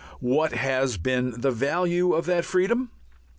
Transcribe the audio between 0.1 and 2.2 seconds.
What has been the value